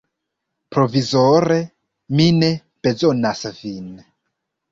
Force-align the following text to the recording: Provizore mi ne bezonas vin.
Provizore 0.75 1.57
mi 2.19 2.27
ne 2.39 2.49
bezonas 2.87 3.45
vin. 3.61 3.93